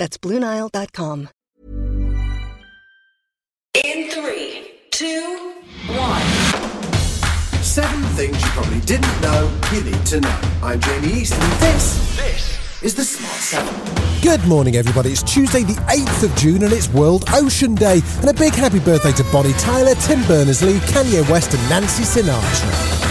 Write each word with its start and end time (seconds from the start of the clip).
That's 0.00 0.16
BlueNile.com. 0.16 1.28
In 3.84 4.10
three, 4.10 4.70
two, 4.90 5.52
one. 5.88 6.22
Seven 7.60 8.02
things 8.16 8.40
you 8.40 8.48
probably 8.48 8.80
didn't 8.80 9.20
know 9.20 9.60
you 9.70 9.82
need 9.84 10.06
to 10.06 10.22
know. 10.22 10.40
I'm 10.62 10.80
Jamie 10.80 11.12
East, 11.12 11.34
and 11.34 11.52
this, 11.60 12.16
this 12.16 12.82
is 12.82 12.94
the 12.94 13.04
Smart 13.04 13.34
Seven. 13.34 14.22
Good 14.22 14.42
morning, 14.48 14.76
everybody. 14.76 15.10
It's 15.10 15.22
Tuesday, 15.22 15.64
the 15.64 15.74
8th 15.74 16.22
of 16.22 16.34
June, 16.34 16.62
and 16.62 16.72
it's 16.72 16.88
World 16.88 17.24
Ocean 17.34 17.74
Day. 17.74 18.00
And 18.20 18.30
a 18.30 18.34
big 18.34 18.54
happy 18.54 18.80
birthday 18.80 19.12
to 19.12 19.24
Bonnie 19.24 19.52
Tyler, 19.58 19.94
Tim 19.96 20.26
Berners 20.26 20.62
Lee, 20.62 20.78
Kanye 20.78 21.28
West, 21.30 21.52
and 21.52 21.62
Nancy 21.68 22.04
Sinatra. 22.04 23.09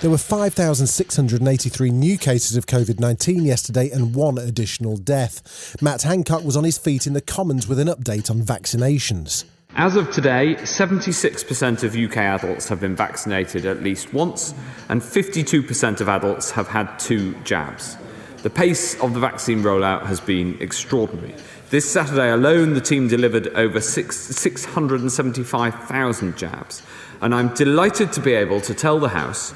There 0.00 0.10
were 0.10 0.16
5,683 0.16 1.90
new 1.90 2.18
cases 2.18 2.56
of 2.56 2.66
COVID 2.66 3.00
19 3.00 3.44
yesterday 3.44 3.90
and 3.90 4.14
one 4.14 4.38
additional 4.38 4.96
death. 4.96 5.76
Matt 5.82 6.02
Hancock 6.02 6.44
was 6.44 6.56
on 6.56 6.62
his 6.62 6.78
feet 6.78 7.08
in 7.08 7.14
the 7.14 7.20
Commons 7.20 7.66
with 7.66 7.80
an 7.80 7.88
update 7.88 8.30
on 8.30 8.42
vaccinations. 8.42 9.42
As 9.74 9.96
of 9.96 10.08
today, 10.12 10.54
76% 10.54 11.82
of 11.82 11.96
UK 11.96 12.16
adults 12.16 12.68
have 12.68 12.78
been 12.80 12.94
vaccinated 12.94 13.66
at 13.66 13.82
least 13.82 14.14
once, 14.14 14.54
and 14.88 15.02
52% 15.02 16.00
of 16.00 16.08
adults 16.08 16.52
have 16.52 16.68
had 16.68 16.96
two 17.00 17.34
jabs. 17.42 17.96
The 18.44 18.50
pace 18.50 18.94
of 19.00 19.14
the 19.14 19.20
vaccine 19.20 19.64
rollout 19.64 20.06
has 20.06 20.20
been 20.20 20.56
extraordinary. 20.60 21.34
This 21.70 21.90
Saturday 21.90 22.30
alone, 22.30 22.74
the 22.74 22.80
team 22.80 23.08
delivered 23.08 23.48
over 23.48 23.80
675,000 23.80 26.36
jabs, 26.36 26.84
and 27.20 27.34
I'm 27.34 27.52
delighted 27.54 28.12
to 28.12 28.20
be 28.20 28.34
able 28.34 28.60
to 28.60 28.74
tell 28.74 29.00
the 29.00 29.08
House 29.08 29.52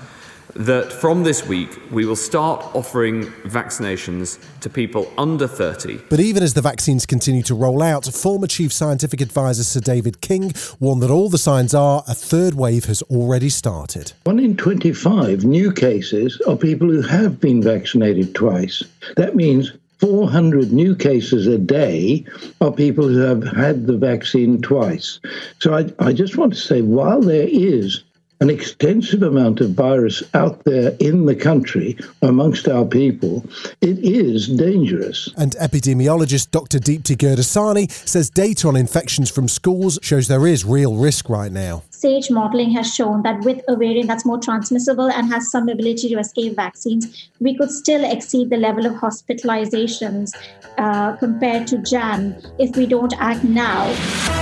that 0.54 0.92
from 0.92 1.22
this 1.22 1.46
week 1.46 1.80
we 1.90 2.04
will 2.04 2.16
start 2.16 2.62
offering 2.74 3.24
vaccinations 3.44 4.38
to 4.60 4.70
people 4.70 5.12
under 5.18 5.46
30. 5.46 5.98
But 6.08 6.20
even 6.20 6.42
as 6.42 6.54
the 6.54 6.60
vaccines 6.60 7.06
continue 7.06 7.42
to 7.44 7.54
roll 7.54 7.82
out, 7.82 8.06
former 8.06 8.46
Chief 8.46 8.72
Scientific 8.72 9.20
Advisor 9.20 9.64
Sir 9.64 9.80
David 9.80 10.20
King 10.20 10.52
warned 10.78 11.02
that 11.02 11.10
all 11.10 11.28
the 11.28 11.38
signs 11.38 11.74
are 11.74 12.04
a 12.06 12.14
third 12.14 12.54
wave 12.54 12.84
has 12.84 13.02
already 13.02 13.48
started. 13.48 14.12
One 14.24 14.38
in 14.38 14.56
25 14.56 15.44
new 15.44 15.72
cases 15.72 16.40
are 16.46 16.56
people 16.56 16.88
who 16.88 17.02
have 17.02 17.40
been 17.40 17.62
vaccinated 17.62 18.34
twice. 18.34 18.82
That 19.16 19.34
means 19.34 19.72
400 19.98 20.72
new 20.72 20.96
cases 20.96 21.46
a 21.46 21.58
day 21.58 22.24
are 22.60 22.72
people 22.72 23.06
who 23.06 23.20
have 23.20 23.44
had 23.44 23.86
the 23.86 23.96
vaccine 23.96 24.60
twice. 24.60 25.20
So 25.60 25.74
I, 25.74 25.86
I 26.00 26.12
just 26.12 26.36
want 26.36 26.52
to 26.54 26.58
say 26.58 26.82
while 26.82 27.20
there 27.20 27.46
is 27.48 28.02
an 28.42 28.50
extensive 28.50 29.22
amount 29.22 29.60
of 29.60 29.70
virus 29.70 30.20
out 30.34 30.64
there 30.64 30.96
in 30.98 31.26
the 31.26 31.34
country 31.34 31.96
amongst 32.22 32.66
our 32.66 32.84
people, 32.84 33.46
it 33.80 33.96
is 34.00 34.48
dangerous. 34.48 35.32
And 35.36 35.52
epidemiologist 35.52 36.50
Dr. 36.50 36.80
Deepti 36.80 37.16
Gurdasani 37.16 37.88
says 37.88 38.28
data 38.30 38.66
on 38.66 38.74
infections 38.74 39.30
from 39.30 39.46
schools 39.46 39.96
shows 40.02 40.26
there 40.26 40.44
is 40.44 40.64
real 40.64 40.96
risk 40.96 41.28
right 41.28 41.52
now. 41.52 41.84
SAGE 41.90 42.32
modeling 42.32 42.72
has 42.72 42.92
shown 42.92 43.22
that 43.22 43.40
with 43.44 43.60
a 43.68 43.76
variant 43.76 44.08
that's 44.08 44.26
more 44.26 44.40
transmissible 44.40 45.08
and 45.08 45.32
has 45.32 45.48
some 45.48 45.68
ability 45.68 46.08
to 46.08 46.18
escape 46.18 46.56
vaccines, 46.56 47.30
we 47.38 47.56
could 47.56 47.70
still 47.70 48.04
exceed 48.04 48.50
the 48.50 48.56
level 48.56 48.86
of 48.86 48.94
hospitalizations 48.94 50.32
uh, 50.78 51.14
compared 51.18 51.68
to 51.68 51.78
Jan 51.78 52.42
if 52.58 52.74
we 52.76 52.86
don't 52.86 53.14
act 53.20 53.44
now. 53.44 54.41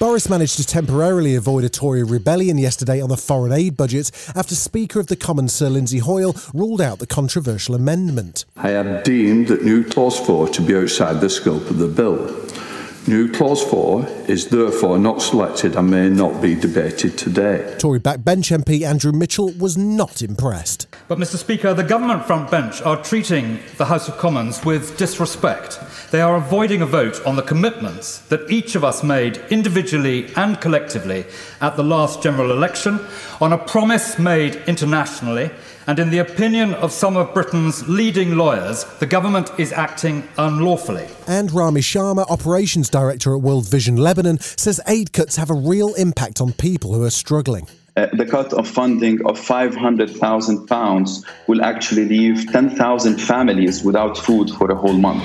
Boris 0.00 0.30
managed 0.30 0.56
to 0.56 0.64
temporarily 0.64 1.34
avoid 1.34 1.62
a 1.62 1.68
Tory 1.68 2.02
rebellion 2.02 2.56
yesterday 2.56 3.02
on 3.02 3.10
the 3.10 3.18
foreign 3.18 3.52
aid 3.52 3.76
budget 3.76 4.10
after 4.34 4.54
Speaker 4.54 4.98
of 4.98 5.08
the 5.08 5.14
Commons 5.14 5.52
Sir 5.52 5.68
Lindsay 5.68 5.98
Hoyle 5.98 6.34
ruled 6.54 6.80
out 6.80 7.00
the 7.00 7.06
controversial 7.06 7.74
amendment. 7.74 8.46
I 8.56 8.70
have 8.70 9.04
deemed 9.04 9.48
that 9.48 9.62
new 9.62 9.84
clause 9.84 10.18
4 10.18 10.48
to 10.48 10.62
be 10.62 10.74
outside 10.74 11.20
the 11.20 11.28
scope 11.28 11.68
of 11.68 11.76
the 11.76 11.86
bill. 11.86 12.34
New 13.06 13.32
clause 13.32 13.62
4 13.64 14.06
is 14.28 14.48
therefore 14.48 14.98
not 14.98 15.22
selected 15.22 15.74
and 15.74 15.90
may 15.90 16.10
not 16.10 16.42
be 16.42 16.54
debated 16.54 17.16
today. 17.16 17.74
Tory 17.78 17.98
backbench 17.98 18.56
MP 18.56 18.82
Andrew 18.82 19.10
Mitchell 19.10 19.52
was 19.52 19.78
not 19.78 20.20
impressed. 20.20 20.86
But, 21.08 21.18
Mr. 21.18 21.36
Speaker, 21.36 21.72
the 21.72 21.82
government 21.82 22.26
front 22.26 22.50
bench 22.50 22.82
are 22.82 23.02
treating 23.02 23.58
the 23.78 23.86
House 23.86 24.06
of 24.06 24.18
Commons 24.18 24.64
with 24.66 24.98
disrespect. 24.98 25.80
They 26.10 26.20
are 26.20 26.36
avoiding 26.36 26.82
a 26.82 26.86
vote 26.86 27.24
on 27.24 27.36
the 27.36 27.42
commitments 27.42 28.18
that 28.28 28.50
each 28.50 28.74
of 28.74 28.84
us 28.84 29.02
made 29.02 29.38
individually 29.50 30.30
and 30.36 30.60
collectively 30.60 31.24
at 31.62 31.76
the 31.76 31.82
last 31.82 32.22
general 32.22 32.52
election, 32.52 33.00
on 33.40 33.54
a 33.54 33.58
promise 33.58 34.18
made 34.18 34.56
internationally, 34.66 35.50
and 35.90 35.98
in 35.98 36.10
the 36.10 36.18
opinion 36.18 36.72
of 36.74 36.92
some 36.92 37.16
of 37.16 37.34
Britain's 37.34 37.88
leading 37.88 38.36
lawyers, 38.36 38.84
the 39.00 39.06
government 39.06 39.50
is 39.58 39.72
acting 39.72 40.22
unlawfully. 40.38 41.08
And 41.26 41.50
Rami 41.50 41.80
Sharma, 41.80 42.30
operations 42.30 42.88
director 42.88 43.34
at 43.34 43.40
World 43.40 43.68
Vision 43.68 43.96
Lebanon, 43.96 44.38
says 44.38 44.80
aid 44.86 45.12
cuts 45.12 45.34
have 45.34 45.50
a 45.50 45.54
real 45.54 45.94
impact 45.94 46.40
on 46.40 46.52
people 46.52 46.94
who 46.94 47.02
are 47.02 47.10
struggling. 47.10 47.66
Uh, 47.96 48.06
the 48.12 48.24
cut 48.24 48.52
of 48.52 48.68
funding 48.68 49.18
of 49.26 49.36
£500,000 49.36 51.24
will 51.48 51.60
actually 51.60 52.04
leave 52.04 52.46
10,000 52.52 53.20
families 53.20 53.82
without 53.82 54.16
food 54.16 54.48
for 54.50 54.70
a 54.70 54.76
whole 54.76 54.92
month. 54.92 55.24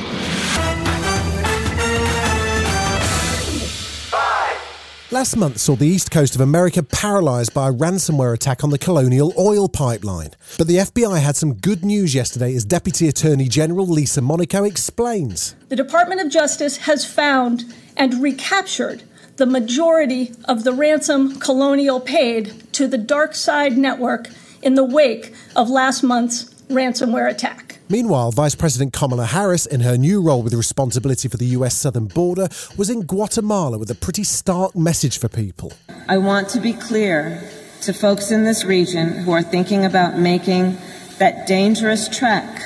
Last 5.15 5.37
month 5.37 5.59
saw 5.59 5.77
the 5.77 5.87
east 5.87 6.11
coast 6.11 6.35
of 6.35 6.41
America 6.41 6.83
paralysed 6.83 7.53
by 7.53 7.69
a 7.69 7.71
ransomware 7.71 8.33
attack 8.33 8.65
on 8.65 8.69
the 8.69 8.77
Colonial 8.77 9.33
Oil 9.39 9.69
Pipeline. 9.69 10.31
But 10.57 10.67
the 10.67 10.75
FBI 10.75 11.21
had 11.21 11.37
some 11.37 11.53
good 11.53 11.85
news 11.85 12.13
yesterday 12.13 12.53
as 12.53 12.65
Deputy 12.65 13.07
Attorney 13.07 13.47
General 13.47 13.87
Lisa 13.87 14.19
Monaco 14.19 14.65
explains. 14.65 15.55
The 15.69 15.77
Department 15.77 16.19
of 16.19 16.29
Justice 16.29 16.79
has 16.79 17.05
found 17.05 17.63
and 17.95 18.21
recaptured 18.21 19.03
the 19.37 19.45
majority 19.45 20.33
of 20.49 20.65
the 20.65 20.73
ransom 20.73 21.39
Colonial 21.39 22.01
paid 22.01 22.73
to 22.73 22.85
the 22.85 22.97
Dark 22.97 23.35
Side 23.35 23.77
Network 23.77 24.27
in 24.61 24.75
the 24.75 24.83
wake 24.83 25.33
of 25.55 25.69
last 25.69 26.03
month's 26.03 26.53
ransomware 26.69 27.29
attack. 27.29 27.79
Meanwhile, 27.89 28.31
Vice 28.31 28.55
President 28.55 28.93
Kamala 28.93 29.25
Harris, 29.25 29.65
in 29.65 29.81
her 29.81 29.97
new 29.97 30.21
role 30.21 30.41
with 30.41 30.53
responsibility 30.53 31.27
for 31.27 31.37
the 31.37 31.45
US 31.47 31.75
southern 31.75 32.07
border, 32.07 32.47
was 32.77 32.89
in 32.89 33.01
Guatemala 33.01 33.77
with 33.77 33.91
a 33.91 33.95
pretty 33.95 34.23
stark 34.23 34.75
message 34.75 35.19
for 35.19 35.29
people. 35.29 35.73
I 36.07 36.17
want 36.17 36.49
to 36.49 36.59
be 36.59 36.73
clear 36.73 37.41
to 37.81 37.93
folks 37.93 38.31
in 38.31 38.43
this 38.43 38.65
region 38.65 39.09
who 39.09 39.31
are 39.31 39.43
thinking 39.43 39.85
about 39.85 40.17
making 40.17 40.77
that 41.19 41.47
dangerous 41.47 42.09
trek 42.09 42.61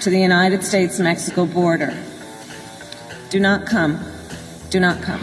to 0.00 0.10
the 0.10 0.20
United 0.20 0.62
States 0.62 0.98
Mexico 0.98 1.46
border. 1.46 1.96
Do 3.30 3.40
not 3.40 3.66
come. 3.66 3.98
Do 4.70 4.78
not 4.78 5.02
come. 5.02 5.22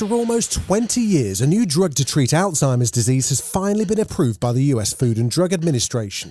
After 0.00 0.14
almost 0.14 0.52
20 0.52 1.00
years, 1.00 1.40
a 1.40 1.46
new 1.48 1.66
drug 1.66 1.94
to 1.94 2.04
treat 2.04 2.30
Alzheimer's 2.30 2.92
disease 2.92 3.30
has 3.30 3.40
finally 3.40 3.84
been 3.84 3.98
approved 3.98 4.38
by 4.38 4.52
the 4.52 4.62
US 4.74 4.92
Food 4.92 5.18
and 5.18 5.28
Drug 5.28 5.52
Administration. 5.52 6.30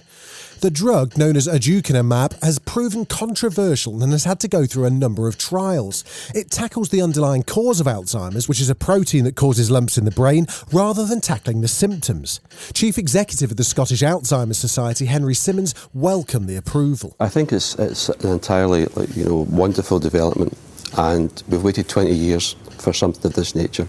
The 0.61 0.71
drug, 0.71 1.17
known 1.17 1.35
as 1.35 1.49
aducanumab, 1.49 2.41
has 2.41 2.59
proven 2.59 3.05
controversial 3.05 4.01
and 4.01 4.13
has 4.13 4.23
had 4.23 4.39
to 4.39 4.47
go 4.47 4.65
through 4.65 4.85
a 4.85 4.89
number 4.89 5.27
of 5.27 5.37
trials. 5.37 6.05
It 6.33 6.49
tackles 6.49 6.87
the 6.87 7.01
underlying 7.01 7.43
cause 7.43 7.81
of 7.81 7.87
Alzheimer's, 7.87 8.47
which 8.47 8.61
is 8.61 8.69
a 8.69 8.73
protein 8.73 9.25
that 9.25 9.35
causes 9.35 9.69
lumps 9.69 9.97
in 9.97 10.05
the 10.05 10.11
brain, 10.11 10.47
rather 10.71 11.05
than 11.05 11.19
tackling 11.19 11.59
the 11.59 11.67
symptoms. 11.67 12.39
Chief 12.71 12.97
Executive 12.97 13.51
of 13.51 13.57
the 13.57 13.65
Scottish 13.65 14.01
Alzheimer's 14.01 14.57
Society, 14.57 15.07
Henry 15.07 15.35
Simmons, 15.35 15.75
welcomed 15.93 16.47
the 16.47 16.55
approval. 16.55 17.17
I 17.19 17.27
think 17.27 17.51
it's, 17.51 17.75
it's 17.75 18.07
an 18.07 18.31
entirely 18.31 18.87
you 19.13 19.25
know, 19.25 19.45
wonderful 19.49 19.99
development, 19.99 20.57
and 20.97 21.43
we've 21.49 21.63
waited 21.63 21.89
20 21.89 22.13
years 22.13 22.55
for 22.81 22.93
something 22.93 23.25
of 23.25 23.33
this 23.33 23.55
nature. 23.55 23.87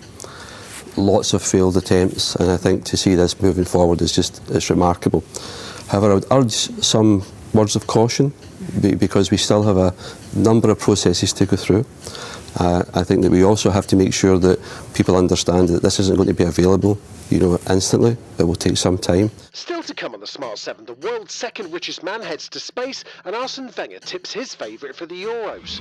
Lots 0.96 1.32
of 1.32 1.42
failed 1.42 1.76
attempts, 1.76 2.34
and 2.36 2.50
I 2.50 2.56
think 2.56 2.84
to 2.84 2.96
see 2.96 3.14
this 3.14 3.40
moving 3.40 3.64
forward 3.64 4.02
is 4.02 4.14
just 4.14 4.42
it's 4.50 4.70
remarkable. 4.70 5.22
However, 5.88 6.10
I 6.10 6.14
would 6.14 6.26
urge 6.30 6.52
some 6.52 7.22
words 7.54 7.76
of 7.76 7.86
caution 7.86 8.32
because 8.80 9.30
we 9.30 9.36
still 9.36 9.62
have 9.62 9.76
a 9.76 9.94
number 10.34 10.70
of 10.70 10.78
processes 10.78 11.32
to 11.34 11.46
go 11.46 11.56
through. 11.56 11.86
Uh, 12.58 12.82
I 12.94 13.04
think 13.04 13.22
that 13.22 13.30
we 13.30 13.44
also 13.44 13.70
have 13.70 13.86
to 13.88 13.96
make 13.96 14.12
sure 14.12 14.38
that 14.38 14.58
people 14.94 15.16
understand 15.16 15.68
that 15.68 15.82
this 15.82 16.00
isn't 16.00 16.16
going 16.16 16.28
to 16.28 16.34
be 16.34 16.44
available, 16.44 16.98
you 17.30 17.38
know, 17.38 17.58
instantly. 17.70 18.16
It 18.38 18.44
will 18.44 18.56
take 18.56 18.76
some 18.76 18.98
time. 18.98 19.30
Still 19.52 19.82
to 19.82 19.94
come 19.94 20.14
on 20.14 20.20
the 20.20 20.26
Smart 20.26 20.58
7, 20.58 20.84
the 20.84 20.94
world's 20.94 21.34
second 21.34 21.72
richest 21.72 22.02
man 22.02 22.22
heads 22.22 22.48
to 22.50 22.60
space, 22.60 23.04
and 23.24 23.36
Arsene 23.36 23.70
Wenger 23.76 24.00
tips 24.00 24.32
his 24.32 24.54
favourite 24.54 24.96
for 24.96 25.06
the 25.06 25.22
Euros. 25.22 25.80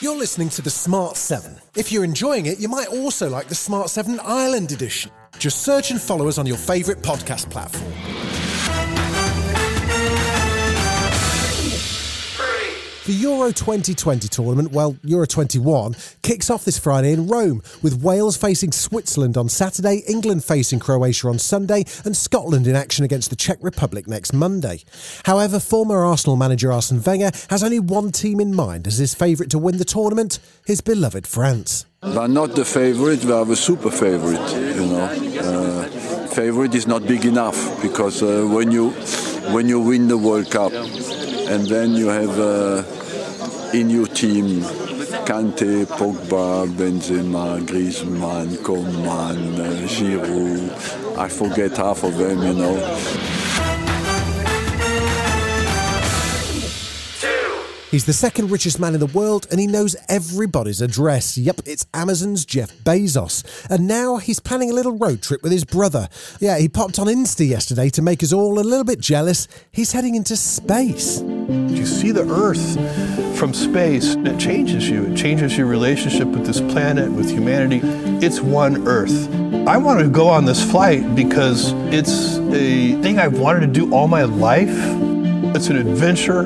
You're 0.00 0.14
listening 0.14 0.48
to 0.50 0.62
the 0.62 0.70
Smart 0.70 1.16
7. 1.16 1.58
If 1.74 1.90
you're 1.90 2.04
enjoying 2.04 2.46
it, 2.46 2.60
you 2.60 2.68
might 2.68 2.86
also 2.86 3.28
like 3.28 3.48
the 3.48 3.56
Smart 3.56 3.90
7 3.90 4.20
Ireland 4.20 4.70
edition. 4.70 5.10
Just 5.40 5.64
search 5.64 5.90
and 5.90 6.00
follow 6.00 6.28
us 6.28 6.38
on 6.38 6.46
your 6.46 6.56
favourite 6.56 7.02
podcast 7.02 7.50
platform. 7.50 7.92
The 13.08 13.14
Euro 13.14 13.50
2020 13.50 14.28
tournament, 14.28 14.70
well, 14.70 14.94
Euro 15.02 15.24
21, 15.24 15.94
kicks 16.20 16.50
off 16.50 16.66
this 16.66 16.78
Friday 16.78 17.14
in 17.14 17.26
Rome, 17.26 17.62
with 17.80 18.02
Wales 18.02 18.36
facing 18.36 18.70
Switzerland 18.70 19.38
on 19.38 19.48
Saturday, 19.48 20.02
England 20.06 20.44
facing 20.44 20.78
Croatia 20.78 21.28
on 21.28 21.38
Sunday, 21.38 21.86
and 22.04 22.14
Scotland 22.14 22.66
in 22.66 22.76
action 22.76 23.06
against 23.06 23.30
the 23.30 23.36
Czech 23.36 23.56
Republic 23.62 24.06
next 24.06 24.34
Monday. 24.34 24.82
However, 25.24 25.58
former 25.58 26.04
Arsenal 26.04 26.36
manager 26.36 26.70
Arsene 26.70 27.02
Wenger 27.02 27.30
has 27.48 27.64
only 27.64 27.80
one 27.80 28.12
team 28.12 28.40
in 28.40 28.54
mind 28.54 28.86
as 28.86 28.98
his 28.98 29.14
favourite 29.14 29.48
to 29.52 29.58
win 29.58 29.78
the 29.78 29.86
tournament 29.86 30.38
his 30.66 30.82
beloved 30.82 31.26
France. 31.26 31.86
We're 32.02 32.28
not 32.28 32.56
the 32.56 32.66
favorite, 32.66 33.24
we 33.24 33.32
are 33.32 33.46
the 33.46 33.56
super 33.56 33.90
favorite, 33.90 34.52
you 34.52 34.84
know. 34.84 35.04
Uh, 35.40 35.88
favorite 36.26 36.74
is 36.74 36.86
not 36.86 37.06
big 37.06 37.24
enough 37.24 37.80
because 37.80 38.22
uh, 38.22 38.46
when 38.46 38.70
you 38.70 38.90
when 39.54 39.66
you 39.66 39.80
win 39.80 40.08
the 40.08 40.18
World 40.18 40.50
Cup 40.50 40.72
and 41.48 41.66
then 41.66 41.92
you 41.92 42.08
have 42.08 42.38
uh, 42.38 42.82
in 43.72 43.90
your 43.90 44.06
team 44.06 44.62
Kante, 45.28 45.84
Pogba, 45.84 46.66
Benzema, 46.68 47.60
Griezmann, 47.60 48.62
Coman, 48.62 49.60
uh, 49.60 49.86
Giroud. 49.86 51.18
I 51.18 51.28
forget 51.28 51.76
half 51.76 52.02
of 52.02 52.16
them, 52.16 52.42
you 52.42 52.54
know. 52.54 53.17
He's 57.90 58.04
the 58.04 58.12
second 58.12 58.50
richest 58.50 58.78
man 58.78 58.92
in 58.92 59.00
the 59.00 59.06
world 59.06 59.46
and 59.50 59.58
he 59.58 59.66
knows 59.66 59.96
everybody's 60.10 60.82
address. 60.82 61.38
Yep, 61.38 61.62
it's 61.64 61.86
Amazon's 61.94 62.44
Jeff 62.44 62.70
Bezos. 62.84 63.42
And 63.70 63.88
now 63.88 64.18
he's 64.18 64.40
planning 64.40 64.70
a 64.70 64.74
little 64.74 64.98
road 64.98 65.22
trip 65.22 65.42
with 65.42 65.52
his 65.52 65.64
brother. 65.64 66.10
Yeah, 66.38 66.58
he 66.58 66.68
popped 66.68 66.98
on 66.98 67.06
Insta 67.06 67.48
yesterday 67.48 67.88
to 67.90 68.02
make 68.02 68.22
us 68.22 68.30
all 68.30 68.58
a 68.58 68.60
little 68.60 68.84
bit 68.84 69.00
jealous. 69.00 69.48
He's 69.72 69.92
heading 69.92 70.16
into 70.16 70.36
space. 70.36 71.22
You 71.22 71.86
see 71.86 72.10
the 72.10 72.28
Earth 72.28 72.76
from 73.38 73.54
space, 73.54 74.16
it 74.16 74.38
changes 74.38 74.90
you. 74.90 75.06
It 75.06 75.16
changes 75.16 75.56
your 75.56 75.66
relationship 75.66 76.28
with 76.28 76.44
this 76.44 76.60
planet, 76.60 77.10
with 77.10 77.30
humanity. 77.30 77.80
It's 78.24 78.40
one 78.40 78.86
Earth. 78.86 79.32
I 79.66 79.78
want 79.78 80.00
to 80.00 80.10
go 80.10 80.28
on 80.28 80.44
this 80.44 80.62
flight 80.70 81.14
because 81.14 81.72
it's 81.90 82.36
a 82.36 83.00
thing 83.00 83.18
I've 83.18 83.38
wanted 83.38 83.60
to 83.60 83.66
do 83.68 83.94
all 83.94 84.08
my 84.08 84.24
life. 84.24 84.68
It's 85.56 85.68
an 85.68 85.76
adventure. 85.76 86.42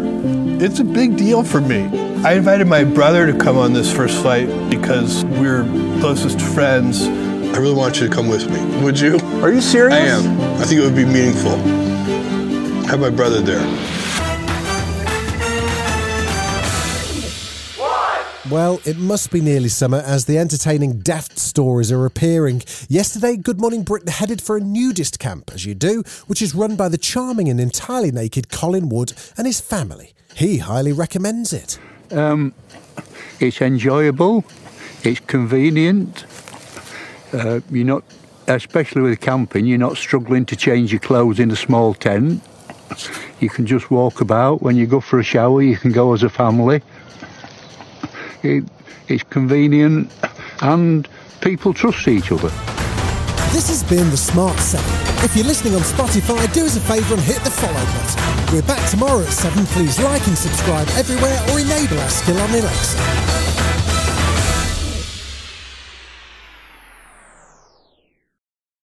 It's 0.65 0.79
a 0.79 0.85
big 0.85 1.17
deal 1.17 1.43
for 1.43 1.61
me. 1.61 1.87
I 2.25 2.35
invited 2.35 2.69
my 2.69 2.85
brother 2.85 3.27
to 3.27 3.37
come 3.37 3.59
on 3.59 3.73
this 3.73 3.93
first 3.93 4.23
flight 4.23 4.47
because 4.71 5.25
we're 5.25 5.65
closest 5.99 6.41
friends. 6.41 7.03
I 7.03 7.59
really 7.59 7.75
want 7.75 8.01
you 8.01 8.07
to 8.07 8.15
come 8.15 8.29
with 8.29 8.49
me. 8.49 8.85
Would 8.85 9.01
you? 9.01 9.19
Are 9.43 9.51
you 9.51 9.61
serious? 9.61 9.93
I 9.93 9.99
am. 9.99 10.41
I 10.61 10.65
think 10.65 10.81
it 10.81 10.85
would 10.85 10.95
be 10.95 11.05
meaningful. 11.05 11.57
Have 12.87 13.01
my 13.01 13.11
brother 13.11 13.41
there. 13.41 13.67
What? 17.77 18.49
Well, 18.49 18.81
it 18.85 18.99
must 18.99 19.33
be 19.33 19.41
nearly 19.41 19.69
summer 19.69 19.99
as 20.07 20.27
the 20.27 20.39
entertaining 20.39 21.01
Daft 21.01 21.41
stories 21.41 21.91
are 21.91 22.07
appearing. 22.07 22.63
Yesterday, 22.89 23.37
Good 23.37 23.61
Morning 23.61 23.83
Britain 23.83 24.13
headed 24.13 24.41
for 24.41 24.59
a 24.59 24.61
nudist 24.61 25.19
camp, 25.19 25.51
as 25.53 25.67
you 25.67 25.75
do, 25.75 26.05
which 26.29 26.41
is 26.41 26.55
run 26.55 26.77
by 26.77 26.89
the 26.89 26.99
charming 26.99 27.49
and 27.49 27.59
entirely 27.59 28.13
naked 28.13 28.49
Colin 28.49 28.89
Wood 28.89 29.13
and 29.37 29.49
his 29.49 29.61
family. 29.61 30.15
He 30.35 30.59
highly 30.59 30.93
recommends 30.93 31.53
it. 31.53 31.79
Um, 32.11 32.53
it's 33.41 33.61
enjoyable, 33.61 34.45
it's 35.03 35.21
convenient. 35.21 36.25
Uh, 37.33 37.61
you're 37.71 37.87
not, 37.87 38.05
especially 38.47 39.03
with 39.03 39.21
camping, 39.21 39.67
you're 39.67 39.79
not 39.79 39.97
struggling 39.97 40.45
to 40.47 40.57
change 40.57 40.93
your 40.93 41.01
clothes 41.01 41.39
in 41.41 41.51
a 41.51 41.57
small 41.57 41.95
tent. 41.95 42.43
You 43.41 43.49
can 43.49 43.67
just 43.67 43.91
walk 43.91 44.21
about. 44.21 44.63
When 44.63 44.77
you 44.77 44.87
go 44.87 45.01
for 45.01 45.19
a 45.19 45.25
shower, 45.25 45.63
you 45.63 45.77
can 45.77 45.93
go 45.93 46.13
as 46.13 46.23
a 46.23 46.29
family. 46.29 46.83
It, 48.43 48.65
it's 49.09 49.23
convenient 49.25 50.13
and 50.61 51.09
people 51.41 51.75
trust 51.75 52.07
each 52.09 52.31
other. 52.31 52.72
This 53.53 53.69
has 53.69 53.83
been 53.85 54.09
the 54.09 54.17
Smart 54.17 54.59
7. 54.59 54.83
If 55.23 55.37
you're 55.37 55.45
listening 55.45 55.75
on 55.75 55.83
Spotify, 55.83 56.51
do 56.55 56.65
us 56.65 56.77
a 56.77 56.81
favour 56.81 57.15
and 57.15 57.23
hit 57.23 57.37
the 57.45 57.51
follow 57.51 57.75
button. 57.75 58.55
We're 58.55 58.63
back 58.63 58.91
tomorrow 58.91 59.21
at 59.21 59.29
7. 59.31 59.67
Please 59.67 60.01
like 60.01 60.27
and 60.27 60.39
subscribe 60.39 60.89
everywhere 60.97 61.39
or 61.51 61.61
enable 61.61 62.01
our 62.01 62.09
skill 62.09 62.41
on 62.41 62.49
Alexa. 62.49 63.52